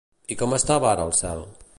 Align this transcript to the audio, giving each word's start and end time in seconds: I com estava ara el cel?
I 0.35 0.37
com 0.39 0.55
estava 0.57 0.89
ara 0.93 1.05
el 1.09 1.13
cel? 1.19 1.45